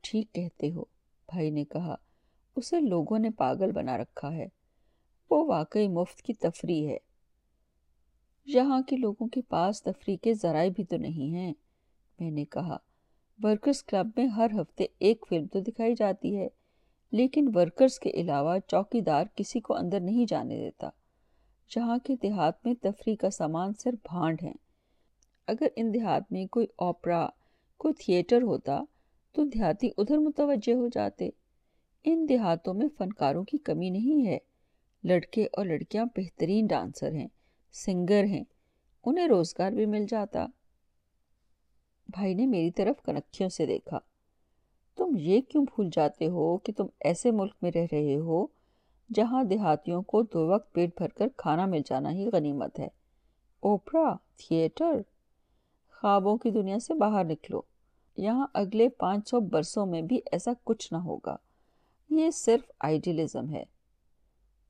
ٹھیک 0.00 0.32
کہتے 0.32 0.70
ہو۔ 0.70 0.84
بھائی 1.26 1.50
نے 1.50 1.64
کہا، 1.64 1.94
اسے 2.56 2.80
لوگوں 2.80 3.18
نے 3.18 3.30
پاگل 3.30 3.72
بنا 3.72 3.98
رکھا 3.98 4.32
ہے۔ 4.32 4.46
وہ 5.30 5.44
واقعی 5.44 5.88
مفت 5.88 6.22
کی 6.22 6.34
تفریح 6.34 6.88
ہے۔ 6.88 6.96
یہاں 8.46 8.82
کے 8.82 8.96
لوگوں 8.96 9.28
کے 9.28 9.42
پاس 9.42 9.82
تفریح 9.82 10.16
کے 10.22 10.34
ذرائع 10.34 10.70
بھی 10.70 10.84
تو 10.84 10.96
نہیں 10.96 11.34
ہیں۔ 11.34 11.52
میں 12.20 12.30
نے 12.30 12.44
کہا، 12.44 12.76
ورکرز 13.42 13.82
کلب 13.84 14.10
میں 14.16 14.26
ہر 14.26 14.50
ہفتے 14.60 14.86
ایک 14.98 15.24
فلم 15.28 15.46
تو 15.46 15.60
دکھائی 15.60 15.94
جاتی 15.94 16.36
ہے، 16.36 16.48
لیکن 17.12 17.50
ورکرز 17.54 17.98
کے 17.98 18.10
علاوہ 18.10 18.58
چوکی 18.66 19.00
دار 19.00 19.24
کسی 19.34 19.60
کو 19.60 19.76
اندر 19.76 20.00
نہیں 20.00 20.26
جانے 20.28 20.56
دیتا۔ 20.56 20.90
جہاں 21.70 21.98
کے 21.98 22.16
دیہات 22.22 22.66
میں 22.66 22.74
تفریح 22.82 23.16
کا 23.16 23.30
سامان 23.30 23.72
صرف 23.78 23.98
بھانڈ 24.04 24.42
ہیں 24.42 24.54
اگر 25.46 25.66
ان 25.76 25.94
دیہات 25.94 26.32
میں 26.32 26.46
کوئی 26.46 26.66
اوپرا، 26.76 27.28
کوئی 27.76 27.94
تھیٹر 27.94 28.42
ہوتا 28.42 28.80
تو 29.32 29.44
دیہاتی 29.44 29.88
ادھر 29.96 30.18
متوجہ 30.18 30.74
ہو 30.74 30.88
جاتے۔ 30.88 31.30
ان 32.04 32.26
دیہاتوں 32.28 32.74
میں 32.74 32.86
فنکاروں 32.98 33.44
کی 33.44 33.58
کمی 33.58 33.90
نہیں 33.90 34.26
ہے۔ 34.26 34.38
لڑکے 35.04 35.46
اور 35.52 35.66
لڑکیاں 35.66 36.04
بہترین 36.16 36.66
ڈانسر 36.66 37.12
ہیں، 37.12 37.28
سنگر 37.72 38.24
ہیں، 38.24 38.44
انہیں 39.04 39.28
روزگار 39.28 39.72
بھی 39.72 39.86
مل 39.86 40.06
جاتا۔ 40.08 40.46
بھائی 42.08 42.34
نے 42.34 42.46
میری 42.46 42.70
طرف 42.70 43.02
کنکھیوں 43.02 43.48
سے 43.48 43.66
دیکھا۔ 43.66 43.98
تم 44.96 45.12
یہ 45.18 45.40
کیوں 45.40 45.64
بھول 45.64 45.88
جاتے 45.92 46.26
ہو 46.26 46.58
کہ 46.58 46.72
تم 46.72 46.86
ایسے 47.00 47.30
ملک 47.30 47.52
میں 47.62 47.70
رہ 47.74 47.86
رہے 47.92 48.16
ہو 48.16 48.46
جہاں 49.14 49.44
دیہاتیوں 49.44 50.02
کو 50.02 50.22
دو 50.22 50.48
وقت 50.48 50.72
پیٹ 50.72 50.90
بھر 50.96 51.08
کر 51.08 51.28
کھانا 51.36 51.66
مل 51.66 51.80
جانا 51.86 52.12
ہی 52.12 52.28
غنیمت 52.32 52.78
ہے؟ 52.80 52.88
Opera, 53.60 54.16
theatre. 54.36 55.02
خوابوں 56.00 56.36
کی 56.36 56.50
دنیا 56.50 56.78
سے 56.78 56.94
باہر 56.94 57.24
نکلو۔ 57.24 57.60
یہاں 58.16 58.46
اگلے 58.54 58.88
پانچ 58.88 59.30
سو 59.30 59.40
برسوں 59.40 59.86
میں 59.86 60.02
بھی 60.02 60.20
ایسا 60.32 60.50
کچھ 60.64 60.92
نہ 60.92 60.98
ہوگا۔ 60.98 61.36
یہ 62.10 62.30
صرف 62.30 62.70
آئیڈیلزم 62.80 63.50
ہے۔ 63.50 63.64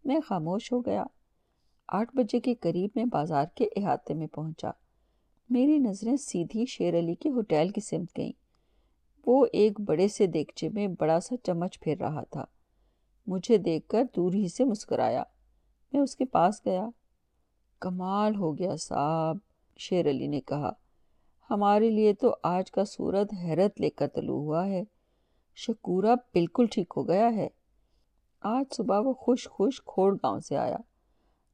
میں 0.05 0.21
خاموش 0.29 0.73
ہو 0.73 0.81
گیا۔ 0.81 1.05
آٹھ 1.89 2.17
بجے 2.17 2.41
کے 2.41 2.55
قریب 2.55 2.91
میں 2.95 3.05
بازار 3.05 3.45
کے 3.55 3.69
احاطے 3.77 4.15
میں 4.15 4.27
پہنچا۔ 4.27 4.71
میری 5.51 5.79
نظریں 5.79 6.17
سیدھی 6.17 6.67
شیر 6.67 6.99
علی 6.99 7.15
کے 7.15 7.29
ہوٹل 7.29 7.69
کی 7.69 7.81
سمت 7.81 8.19
گئیں۔ 8.19 8.33
وہ 9.27 9.47
ایک 9.53 9.81
بڑے 9.81 10.09
سے 10.09 10.27
دیگچے 10.27 10.69
میں 10.69 10.89
بڑا 10.99 11.21
سا 11.21 11.37
چمچ 11.37 11.81
پھیر 11.81 11.99
رہا 11.99 12.25
تھا۔ 12.25 12.45
مجھے 13.27 13.59
دیکھ 13.59 13.89
کر 13.89 14.03
دور 14.17 14.33
ہی 14.33 14.49
سے 14.49 14.65
مسکرایا۔ 14.65 15.23
میں 15.93 16.01
اس 16.01 16.17
کے 16.17 16.25
پاس 16.25 16.61
گیا۔ 16.67 16.89
کمال 17.81 18.37
ہو 18.37 18.59
گیا 18.59 18.77
صاحب، 18.77 19.37
شیر 19.79 20.11
علی 20.11 20.27
نے 20.27 20.41
کہا۔ 20.41 20.71
ہمارے 21.51 21.91
لیے 21.91 22.13
تو 22.15 22.35
آج 22.43 22.71
کا 22.71 22.85
سورت 22.85 23.35
حیرت 23.43 23.81
لے 23.81 23.91
کر 23.91 24.09
طلوع 24.09 24.41
ہوا 24.41 24.67
ہے۔ 24.67 24.85
شکورہ 25.57 26.15
بالکل 26.15 26.67
ٹھیک 26.67 26.93
ہو 26.97 27.09
گیا 27.09 27.33
ہے۔ 27.33 27.49
آج 28.41 28.75
صبح 28.75 29.01
وہ 29.01 29.13
خوش 29.13 29.49
خوش 29.49 29.83
کھوڑ 29.85 30.15
گاؤں 30.15 30.41
سے 30.41 30.57
آیا۔ 30.57 30.77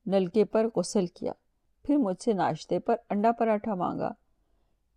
نلکے 0.06 0.44
پر 0.44 0.66
غسل 0.76 1.06
کیا۔ 1.06 1.32
پھر 1.82 1.96
مجھ 1.96 2.22
سے 2.22 2.32
ناشتے 2.32 2.78
پر 2.78 2.96
انڈا 3.10 3.32
پراٹھا 3.32 3.74
مانگا۔ 3.74 4.10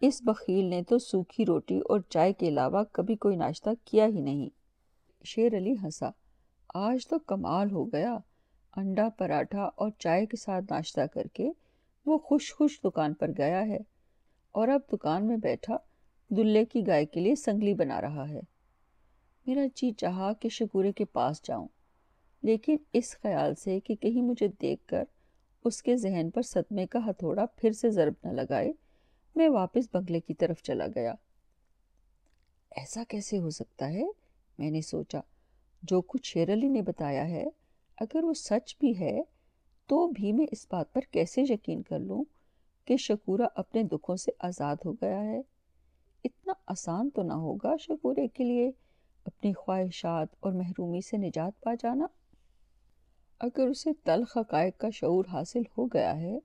اس 0.01 0.21
بخیل 0.21 0.65
نے 0.65 0.83
تو 0.83 0.99
سوکھی 0.99 1.45
روٹی 1.45 1.77
اور 1.77 1.99
چائے 2.09 2.33
کے 2.33 2.47
علاوہ 2.47 2.83
کبھی 2.91 3.15
کوئی 3.15 3.35
ناشتہ 3.35 3.69
کیا 3.85 4.05
ہی 4.05 4.21
نہیں۔ 4.21 4.49
شیر 5.25 5.57
علی 5.57 5.73
ہنسا۔ 5.83 6.09
آج 6.73 7.07
تو 7.07 7.19
کمال 7.19 7.71
ہو 7.71 7.85
گیا۔ 7.85 8.17
انڈا 8.75 9.09
پراٹھا 9.17 9.63
اور 9.63 9.89
چائے 9.99 10.25
کے 10.25 10.37
ساتھ 10.37 10.73
ناشتہ 10.73 11.01
کر 11.13 11.27
کے 11.27 11.51
وہ 12.05 12.17
خوش 12.17 12.53
خوش 12.53 12.79
دکان 12.83 13.13
پر 13.13 13.27
گیا 13.37 13.61
ہے۔ 13.61 13.77
اور 14.51 14.67
اب 14.67 14.81
دکان 14.93 15.27
میں 15.27 15.37
بیٹھا 15.37 15.77
دلے 16.29 16.65
کی 16.65 16.87
گائے 16.87 17.05
کے 17.05 17.19
لیے 17.19 17.35
سنگلی 17.35 17.73
بنا 17.73 18.01
رہا 18.01 18.29
ہے۔ 18.29 18.39
میرا 19.47 19.65
جی 19.75 19.91
چاہا 19.91 20.33
کہ 20.33 20.49
شکورے 20.49 20.91
کے 20.91 21.05
پاس 21.05 21.41
جاؤں، 21.43 21.67
لیکن 22.43 22.77
اس 22.93 23.17
خیال 23.21 23.55
سے 23.55 23.79
کہ 23.79 23.95
کہیں 23.95 24.21
مجھے 24.21 24.47
دیکھ 24.61 24.87
کر 24.87 25.03
اس 25.65 25.83
کے 25.83 25.95
ذہن 25.95 26.29
پر 26.33 26.41
صدمے 26.41 26.87
کا 26.87 26.99
ہتھوڑا 27.09 27.45
پھر 27.45 27.71
سے 27.71 27.89
ضرب 27.89 28.13
نہ 28.23 28.29
لگائے، 28.29 28.71
میں 29.35 29.49
واپس 29.49 29.83
بنگلے 29.93 30.19
کی 30.19 30.33
طرف 30.33 30.61
چلا 30.61 30.85
گیا۔ 30.95 31.13
ایسا 32.75 33.03
کیسے 33.07 33.37
ہو 33.37 33.49
سکتا 33.49 33.89
ہے؟ 33.89 34.03
میں 34.59 34.71
نے 34.71 34.81
سوچا۔ 34.81 35.19
جو 35.83 36.01
کچھ 36.01 36.27
شیر 36.27 36.53
علی 36.53 36.67
نے 36.67 36.81
بتایا 36.81 37.29
ہے، 37.29 37.45
اگر 37.97 38.23
وہ 38.23 38.33
سچ 38.33 38.77
بھی 38.79 38.99
ہے، 38.99 39.21
تو 39.87 40.07
بھی 40.07 40.31
میں 40.31 40.47
اس 40.51 40.67
بات 40.71 40.93
پر 40.93 41.01
کیسے 41.11 41.41
یقین 41.41 41.81
کر 41.81 41.99
لوں؟ 41.99 42.23
کہ 42.89 42.97
شکورہ 42.97 43.41
اپنے 43.55 43.83
دکھوں 43.83 44.15
سے 44.15 44.31
آزاد 44.39 44.75
ہو 44.85 44.93
گیا 44.93 45.23
ہے۔ 45.23 45.41
اتنا 46.23 46.53
آسان 46.67 47.09
تو 47.09 47.21
نہ 47.23 47.33
ہوگا 47.33 47.77
شکورے 47.77 48.27
کے 48.27 48.43
لیے 48.43 48.71
اپنی 49.25 49.53
خواہشات 49.53 50.27
اور 50.39 50.53
محرومی 50.53 51.01
سے 51.01 51.17
نجات 51.17 51.61
پا 51.61 51.73
جانا؟ 51.73 52.07
اگر 53.39 53.67
اسے 53.67 53.89
تلخ 54.03 54.37
حقائق 54.37 54.77
کا 54.77 54.89
شعور 54.89 55.25
حاصل 55.31 55.61
ہو 55.77 55.85
گیا 55.85 56.17
ہے، 56.17 56.39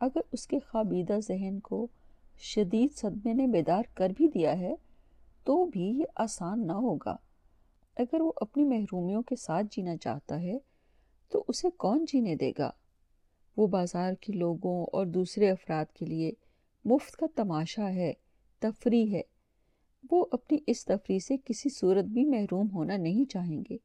اگر 0.00 0.20
اس 0.32 0.46
کے 0.46 0.58
خوابیدہ 0.58 1.18
ذہن 1.28 1.60
کو 1.60 1.86
شدید 2.38 2.96
صدمے 2.96 3.32
نے 3.32 3.46
بیدار 3.46 3.82
کر 3.94 4.10
بھی 4.16 4.28
دیا 4.28 4.58
ہے، 4.58 4.74
تو 5.44 5.64
بھی 5.64 5.84
یہ 5.84 6.04
آسان 6.16 6.66
نہ 6.66 6.72
ہوگا۔ 6.72 7.16
اگر 7.96 8.20
وہ 8.20 8.32
اپنی 8.36 8.64
محرومیوں 8.64 9.22
کے 9.22 9.36
ساتھ 9.36 9.66
جینا 9.70 9.96
چاہتا 9.96 10.40
ہے، 10.40 10.58
تو 11.28 11.44
اسے 11.48 11.70
کون 11.70 12.04
جینے 12.08 12.36
دے 12.36 12.52
گا؟ 12.58 12.70
وہ 13.58 13.66
بازار 13.66 14.12
کے 14.20 14.32
لوگوں 14.32 14.86
اور 14.92 15.06
دوسرے 15.06 15.50
افراد 15.50 15.84
کے 15.94 16.06
لیے 16.06 16.32
مفت 16.84 17.16
کا 17.16 17.26
تماشا 17.34 17.94
ہے، 17.94 18.12
تفریح 18.58 19.16
ہے۔ 19.16 19.20
وہ 20.10 20.26
اپنی 20.32 20.58
اس 20.66 20.84
تفریح 20.84 21.18
سے 21.18 21.36
کسی 21.44 21.68
صورت 21.68 22.04
بھی 22.04 22.24
محروم 22.24 22.68
ہونا 22.74 22.96
نہیں 22.96 23.30
چاہیں 23.30 23.62
گے۔ 23.70 23.76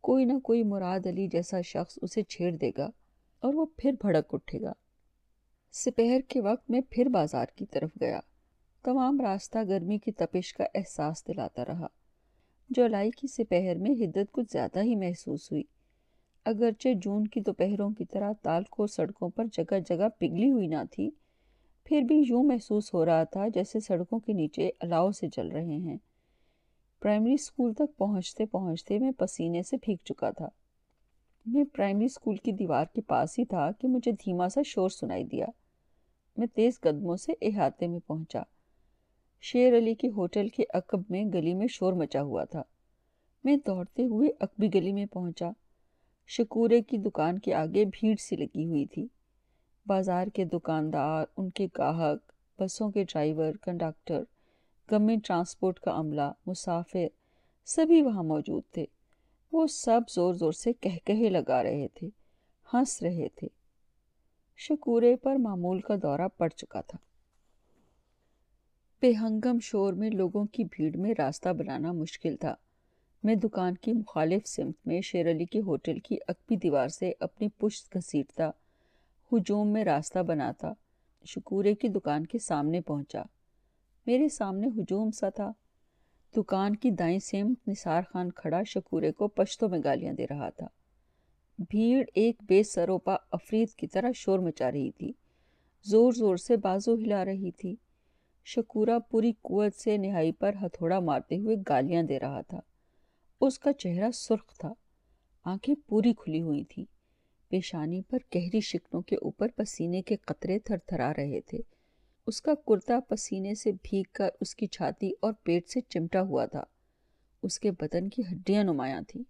کوئی 0.00 0.24
نہ 0.24 0.38
کوئی 0.38 0.62
مراد 0.62 1.06
علی 1.06 1.26
جیسا 1.26 1.60
شخص 1.60 1.98
اسے 2.02 2.22
چھیڑ 2.22 2.52
دے 2.52 2.70
گا 2.78 2.90
اور 3.40 3.54
وہ 3.54 3.66
پھر 3.76 3.92
بھڑک 4.00 4.34
اٹھے 4.34 4.60
گا۔ 4.60 4.72
سپہر 5.72 6.20
کے 6.28 6.40
وقت 6.40 6.70
میں 6.70 6.80
پھر 6.90 7.08
بازار 7.08 7.46
کی 7.54 7.66
طرف 7.66 7.90
گیا۔ 8.00 8.20
تمام 8.84 9.20
راستہ 9.20 9.58
گرمی 9.68 9.98
کی 9.98 10.12
تپش 10.12 10.54
کا 10.54 10.64
احساس 10.74 11.28
دلاتا 11.28 11.64
رہا۔ 11.64 11.86
جولائی 12.70 13.10
کی 13.10 13.26
سپہر 13.26 13.74
میں 13.78 13.90
حدت 13.90 14.32
کچھ 14.32 14.46
زیادہ 14.52 14.82
ہی 14.82 14.96
محسوس 14.96 15.52
ہوئی۔ 15.52 15.62
اگرچہ 16.44 16.88
جون 17.02 17.26
کی 17.26 17.40
دوپہروں 17.40 17.90
کی 17.90 18.04
طرح 18.04 18.32
تالکو 18.42 18.86
سڑکوں 18.86 19.28
پر 19.28 19.44
جگہ 19.52 19.78
جگہ 19.88 20.08
پگھلی 20.18 20.50
ہوئی 20.50 20.66
نہ 20.66 20.82
تھی، 20.90 21.10
پھر 21.84 22.00
بھی 22.00 22.24
یوں 22.28 22.44
محسوس 22.44 22.94
ہو 22.94 23.04
رہا 23.04 23.24
تھا 23.24 23.48
جیسے 23.48 23.80
سڑکوں 23.80 24.18
کے 24.18 24.32
نیچے 24.32 24.70
الاؤ 24.80 25.10
سے 25.10 25.28
چل 25.28 25.48
رہے 25.48 25.76
ہیں۔ 25.76 25.96
پرائمری 27.00 27.34
اسکول 27.34 27.74
تک 27.74 27.96
پہنچتے 27.96 28.46
پہنچتے 28.46 28.98
میں 28.98 29.10
پسینے 29.18 29.62
سے 29.62 29.76
پھیک 29.76 29.98
چکا 30.04 30.30
تھا۔ 30.30 30.48
میں 31.46 31.64
پرائمری 31.64 32.04
اسکول 32.04 32.36
کی 32.36 32.52
دیوار 32.52 32.84
کے 32.94 33.00
پاس 33.00 33.38
ہی 33.38 33.44
تھا 33.44 33.70
کہ 33.80 33.88
مجھے 33.88 34.12
دھیما 34.12 34.48
سا 34.48 34.60
شور 34.66 34.88
سنائی 34.88 35.24
دیا۔ 35.24 35.46
میں 36.36 36.46
تیز 36.46 36.80
قدموں 36.80 37.16
سے 37.16 37.32
احاطے 37.42 37.86
میں 37.86 38.00
پہنچا۔ 38.06 38.42
شیر 39.40 39.78
علی 39.78 39.94
کے 39.94 40.08
ہوٹل 40.08 40.48
کے 40.48 40.62
عقب 40.74 41.02
میں 41.08 41.24
گلی 41.24 41.54
میں 41.54 41.66
شور 41.70 41.92
مچا 41.92 42.22
ہوا 42.22 42.44
تھا۔ 42.44 42.62
میں 43.44 43.56
دوڑتے 43.56 44.04
ہوئے 44.04 44.28
عقبی 44.40 44.68
گلی 44.74 44.92
میں 44.92 45.06
پہنچا۔ 45.06 45.50
شکورے 46.30 46.82
کی 46.82 46.98
دکان 46.98 47.38
کے 47.38 47.54
آگے 47.54 47.84
بھیڑ 47.84 48.16
سی 48.16 48.36
لگی 48.36 48.66
ہوئی 48.66 48.86
تھی۔ 48.86 49.06
بازار 49.86 50.26
کے 50.26 50.44
دکاندار، 50.44 51.24
ان 51.36 51.50
کے 51.50 51.66
گاہک، 51.78 52.32
بسوں 52.60 52.90
کے 52.90 53.04
ڈرائیور، 53.04 53.52
کنڈکٹر 53.62 54.22
گورنمنٹ 54.90 55.26
ٹرانسپورٹ 55.26 55.80
کا 55.80 55.90
عملہ، 55.90 56.32
مسافر، 56.46 57.06
سبھی 57.64 58.02
وہاں 58.02 58.22
موجود 58.22 58.62
تھے۔ 58.72 58.84
وہ 59.52 59.66
سب 59.66 60.00
زور 60.10 60.34
زور 60.34 60.52
سے 60.52 60.72
کہہ 60.72 60.98
کہے 61.04 61.28
لگا 61.28 61.62
رہے 61.62 61.88
تھے، 61.94 62.08
ہنس 62.74 63.02
رہے 63.02 63.28
تھے۔ 63.34 63.48
شکورے 64.56 65.16
پر 65.16 65.36
معمول 65.36 65.80
کا 65.80 65.94
دورہ 66.02 66.28
پڑ 66.36 66.48
چکا 66.48 66.80
تھا۔ 66.80 66.98
بے 69.00 69.12
ہنگم 69.20 69.58
شور 69.62 69.92
میں 69.92 70.10
لوگوں 70.10 70.44
کی 70.44 70.64
بھیڑ 70.64 70.96
میں 70.96 71.14
راستہ 71.18 71.48
بنانا 71.48 71.92
مشکل 71.92 72.36
تھا۔ 72.36 72.54
میں 73.22 73.34
دکان 73.34 73.74
کی 73.74 73.92
مخالف 73.92 74.46
سمت 74.46 74.86
میں 74.86 75.00
شیر 75.00 75.30
علی 75.30 75.44
کے 75.44 75.60
ہوٹل 75.60 75.98
کی 75.98 76.16
اکبی 76.28 76.56
دیوار 76.56 76.88
سے 76.88 77.12
اپنی 77.20 77.48
پشت 77.48 77.94
گھسیٹتا، 77.94 78.50
ہجوم 79.32 79.68
میں 79.68 79.84
راستہ 79.84 80.18
بناتا، 80.18 80.72
شکورے 81.26 81.74
کی 81.74 81.88
دکان 81.88 82.26
کے 82.26 82.38
سامنے 82.38 82.80
پہنچا۔ 82.80 83.22
میرے 84.06 84.28
سامنے 84.28 84.66
ہجوم 84.66 85.10
سا 85.10 85.28
تھا۔ 85.28 85.52
دکان 86.36 86.76
کی 86.76 86.90
دائیں 86.90 87.18
سمت 87.18 87.68
نثار 87.68 88.02
خان 88.12 88.32
کھڑا 88.32 88.62
شکورے 88.62 89.12
کو 89.12 89.28
پشتوں 89.28 89.68
میں 89.68 89.78
گالیاں 89.84 90.12
دے 90.12 90.26
رہا 90.30 90.50
تھا۔ 90.50 90.66
بھیڑ 91.58 92.04
ایک 92.14 92.36
بے 92.48 92.62
سروپا 92.62 93.16
افرید 93.30 93.68
کی 93.68 93.86
طرح 93.86 94.10
شور 94.14 94.38
مچا 94.38 94.72
رہی 94.72 94.90
تھی۔ 94.90 95.12
زور 95.84 96.12
زور 96.12 96.36
سے 96.36 96.56
بازو 96.56 96.94
ہلا 96.94 97.24
رہی 97.24 97.50
تھی۔ 97.50 97.76
شکورہ 98.44 98.98
پوری 99.10 99.32
قوت 99.42 99.74
سے 99.74 99.96
نہائی 99.96 100.32
پر 100.32 100.54
ہتھوڑا 100.62 101.00
مارتے 101.00 101.38
ہوئے 101.38 101.56
گالیاں 101.68 102.02
دے 102.02 102.18
رہا 102.18 102.40
تھا۔ 102.40 102.60
اس 103.40 103.58
کا 103.58 103.72
چہرہ 103.72 104.10
سرخ 104.10 104.56
تھا۔ 104.58 104.72
آنکھیں 105.44 105.74
پوری 105.86 106.12
کھلی 106.12 106.42
ہوئی 106.42 106.64
تھیں۔ 106.64 106.84
پیشانی 107.48 108.02
پر 108.02 108.18
گہری 108.34 108.60
شکنوں 108.60 109.02
کے 109.02 109.16
اوپر 109.16 109.48
پسینے 109.56 110.02
کے 110.02 110.16
قطرے 110.16 110.58
تھر 110.58 110.76
تھرا 110.86 111.12
رہے 111.16 111.40
تھے۔ 111.40 111.58
اس 112.26 112.42
کا 112.42 112.54
کرتا 112.54 113.00
پسینے 113.00 113.54
سے 113.54 113.72
بھیگ 113.72 114.02
کر 114.12 114.28
اس 114.40 114.54
کی 114.54 114.66
چھاتی 114.66 115.10
اور 115.20 115.32
پیٹ 115.42 115.68
سے 115.68 115.80
چمٹا 115.80 116.22
ہوا 116.22 116.46
تھا۔ 116.46 116.64
اس 117.42 117.60
کے 117.60 117.70
بدن 117.70 118.08
کی 118.08 118.22
ہڈیاں 118.22 118.64
نمایاں 118.64 119.00
تھیں۔ 119.08 119.22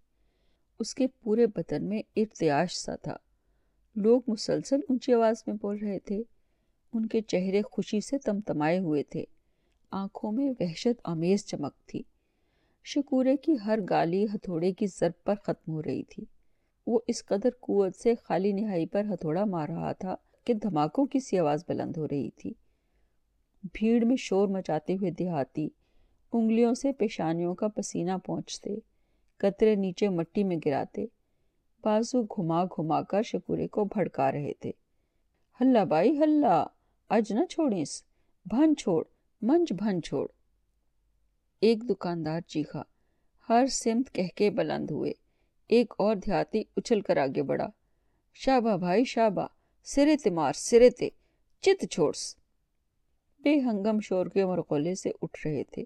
اس 0.79 0.95
کے 0.95 1.07
پورے 1.07 1.47
بدن 1.47 1.89
میں 1.89 2.01
ارتیاش 2.15 2.75
سا 2.77 2.95
تھا۔ 2.95 3.15
لوگ 3.95 4.21
مسلسل 4.27 4.79
اونچی 4.89 5.13
آواز 5.13 5.43
میں 5.47 5.55
بول 5.61 5.77
رہے 5.77 5.99
تھے۔ 5.99 6.21
ان 6.93 7.05
کے 7.05 7.21
چہرے 7.21 7.61
خوشی 7.71 8.01
سے 8.01 8.17
تمتمائے 8.17 8.79
ہوئے 8.79 9.03
تھے۔ 9.03 9.23
آنکھوں 9.91 10.31
میں 10.31 10.51
وحشت 10.59 11.01
آمیز 11.03 11.45
چمک 11.45 11.87
تھی۔ 11.87 12.03
شکورے 12.91 13.37
کی 13.37 13.55
ہر 13.65 13.79
گالی 13.89 14.25
ہتھوڑے 14.25 14.71
کی 14.71 14.85
ضرب 14.87 15.23
پر 15.23 15.35
ختم 15.35 15.71
ہو 15.71 15.81
رہی 15.81 16.03
تھی۔ 16.03 16.25
وہ 16.87 16.99
اس 17.07 17.25
قدر 17.25 17.49
قوت 17.59 17.95
سے 17.95 18.13
خالی 18.15 18.51
نہائی 18.51 18.85
پر 18.85 19.03
ہتھوڑا 19.13 19.45
مار 19.45 19.69
رہا 19.69 19.91
تھا 19.91 20.15
کہ 20.43 20.53
دھماکوں 20.53 21.05
کی 21.05 21.19
سی 21.19 21.39
آواز 21.39 21.63
بلند 21.67 21.97
ہو 21.97 22.07
رہی 22.07 22.29
تھی۔ 22.29 22.53
بھیڑ 23.73 24.05
میں 24.05 24.15
شور 24.15 24.47
مچاتے 24.47 24.93
ہوئے 24.93 25.11
دیہاتی 25.11 25.67
انگلیوں 26.33 26.73
سے 26.73 26.91
پیشانیوں 26.91 27.55
کا 27.55 27.67
پسینہ 27.67 28.17
پہنچتے 28.25 28.75
قطرے 29.37 29.75
نیچے 29.75 30.09
مٹی 30.09 30.43
میں 30.43 30.57
گراتے، 30.65 31.05
بازو 31.83 32.23
گھما 32.23 32.63
گھما 32.65 33.01
کر 33.01 33.21
شکورے 33.23 33.67
کو 33.67 33.85
بھڑکا 33.85 34.31
رہے 34.31 34.53
تھے۔ 34.59 34.71
ہلا 35.61 35.83
بائی 35.83 36.17
ہلا 36.19 36.65
اج 37.09 37.33
نہ 37.33 37.45
چھوڑیس، 37.45 38.03
بھن 38.45 38.75
چھوڑ، 38.75 39.03
منج 39.41 39.73
بھن 39.73 40.01
چھوڑ۔ 40.01 40.27
ایک 41.61 41.89
دکاندار 41.89 42.41
چیخا۔ 42.41 42.81
ہر 43.49 43.65
سمت 43.67 44.13
کہہ 44.13 44.27
کے 44.35 44.49
بلند 44.49 44.91
ہوئے۔ 44.91 45.11
ایک 45.67 45.93
اور 45.97 46.15
دیہاتی 46.15 46.63
اچھل 46.75 47.01
کر 47.01 47.17
آگے 47.17 47.43
بڑھا۔ 47.43 47.67
شابہ 48.33 48.77
بھائی، 48.77 49.03
شابہ، 49.03 49.47
سرے 49.83 50.17
تے 50.17 50.29
مار، 50.29 50.53
سرے 50.53 50.89
تے، 50.89 51.09
چت 51.61 51.85
چھوڑس۔ 51.91 52.35
بے 53.39 53.59
ہنگم 53.59 53.99
شور 53.99 54.25
کے 54.25 54.45
مرغولے 54.45 54.95
سے 54.95 55.09
اٹھ 55.21 55.47
رہے 55.47 55.63
تھے۔ 55.63 55.83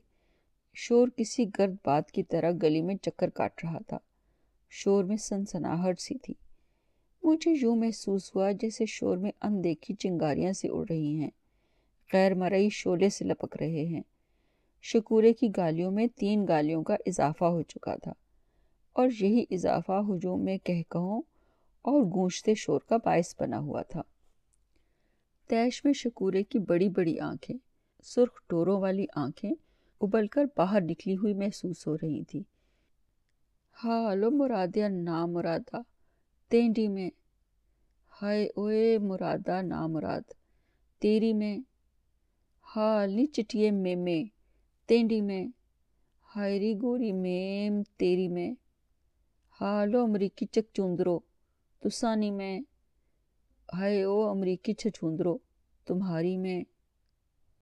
شور 0.74 1.08
کسی 1.08 1.46
گرد 1.60 1.76
بات 1.86 2.12
کی 2.12 2.24
طرح 2.24 2.52
گلی 2.64 2.82
میں 2.82 2.96
چکر 2.96 3.30
کاٹ 3.30 3.64
رہا 3.64 3.80
تھا۔ 3.88 3.98
شور 4.70 5.04
میں 5.04 5.18
سنسناہٹ 5.18 6.00
سی 6.00 6.18
تھی۔ 6.18 6.34
مجھے 7.24 7.52
یوں 7.62 7.76
محسوس 7.76 8.36
ہوا 8.36 8.52
جیسے 8.52 8.86
شور 8.86 9.18
میں 9.18 9.32
اندیکھی 9.42 9.94
چنگاریاں 9.96 10.54
سے 10.54 10.68
اڑ 10.68 10.86
رہی 10.90 11.16
ہیں۔ 11.16 11.30
غیر 12.14 12.34
مرئی 12.34 12.70
شولے 12.70 13.10
سے 13.10 13.26
لپک 13.26 13.58
رہے 13.58 13.86
ہیں۔ 13.86 14.02
شکورے 14.86 15.34
کی 15.34 15.48
گالیوں 15.58 15.92
میں 15.92 16.08
تین 16.16 16.46
گالیوں 16.48 16.84
کا 16.84 16.96
اضافہ 17.06 17.44
ہو 17.44 17.62
چکا 17.62 17.96
تھا۔ 17.96 18.14
اور 18.94 19.08
یہی 19.20 19.46
اضافہ 19.52 20.02
ہجوم 20.10 20.44
میں 20.44 20.58
کہہ 20.58 20.82
کہوں 20.90 21.22
اور 21.82 22.02
گونجتے 22.02 22.56
شور 22.56 22.80
کا 22.90 22.98
باعث 23.06 23.36
بنا 23.40 23.60
ہوا 23.60 23.82
تھا۔ 23.82 24.02
تیش 25.48 25.86
میں 25.86 25.94
شکورے 25.94 26.44
کی 26.44 26.60
بڑی 26.60 26.90
بڑی 26.90 27.20
آنکھیں، 27.20 27.58
سرخ 28.04 28.42
ٹوروں 28.48 28.82
والی 28.82 29.06
آنکھیں 29.16 29.52
ابل 30.02 30.28
کر 30.28 30.46
باہر 30.58 30.82
نکلی 30.82 31.16
ہوئی 31.18 31.34
محسوس 31.34 31.88
ہو 31.88 31.96
رہی 31.96 32.24
تھی۔ 32.24 32.44
ہالو 33.84 34.32
مرادیا 34.32 34.88
نا 34.88 35.26
مرادا 35.26 35.78
تینڈی 36.48 36.88
میں۔ 36.88 37.10
ہائے 38.22 38.50
اوے 38.56 38.98
مرادا 38.98 39.62
نا 39.62 39.88
مراد 39.88 40.34
تیری 41.00 41.34
میں۔ 41.34 41.58
ہال 42.76 43.12
نی 43.12 43.26
چٹیے 43.26 43.72
میں 43.72 43.96
میں۔ 43.96 44.33
تینڈی 44.86 45.22
میں، 45.22 45.48
ہائری 46.36 46.74
گوری 46.82 47.12
میم 47.12 47.82
تیری 47.98 48.28
میں، 48.28 48.52
ہالو 49.62 50.04
امریکی 50.04 50.46
چک 50.46 50.74
چوندرو 50.74 51.20
تسانی 51.80 52.32
میں، 52.32 52.60
ہائے 53.74 54.04
او 54.04 54.30
امریکی 54.30 54.74
چھچوندرو 54.74 55.38
تمہاری 55.86 56.38
میں۔ 56.38 56.64